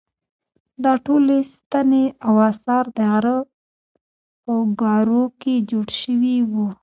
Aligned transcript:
دا 0.83 0.93
ټولې 1.05 1.37
ستنې 1.53 2.05
او 2.27 2.33
اثار 2.51 2.85
د 2.97 2.97
غره 3.11 3.37
په 4.43 4.53
ګارو 4.81 5.23
کې 5.41 5.53
جوړ 5.69 5.87
شوي 6.01 6.37
وو. 6.51 6.67